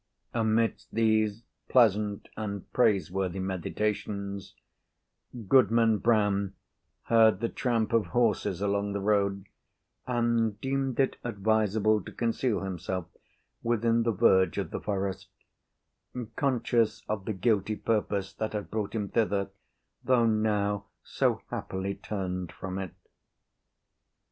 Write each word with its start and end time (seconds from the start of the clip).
Amidst 0.33 0.87
these 0.91 1.43
pleasant 1.69 2.27
and 2.35 2.73
praiseworthy 2.73 3.37
meditations, 3.37 4.55
Goodman 5.47 5.99
Brown 5.99 6.55
heard 7.03 7.39
the 7.39 7.49
tramp 7.49 7.93
of 7.93 8.07
horses 8.07 8.61
along 8.61 8.93
the 8.93 8.99
road, 8.99 9.45
and 10.07 10.59
deemed 10.59 10.99
it 10.99 11.17
advisable 11.23 12.01
to 12.01 12.11
conceal 12.11 12.61
himself 12.61 13.09
within 13.61 14.01
the 14.01 14.11
verge 14.11 14.57
of 14.57 14.71
the 14.71 14.81
forest, 14.81 15.27
conscious 16.35 17.03
of 17.07 17.25
the 17.25 17.33
guilty 17.33 17.75
purpose 17.75 18.33
that 18.33 18.53
had 18.53 18.71
brought 18.71 18.95
him 18.95 19.07
thither, 19.07 19.51
though 20.03 20.25
now 20.25 20.85
so 21.03 21.43
happily 21.51 21.93
turned 21.93 22.51
from 22.51 22.79
it. 22.79 22.95